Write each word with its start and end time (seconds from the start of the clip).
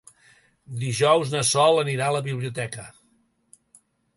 Dijous 0.83 1.35
na 1.35 1.41
Sol 1.49 1.81
anirà 1.81 2.07
a 2.09 2.17
la 2.17 2.25
biblioteca. 2.31 2.87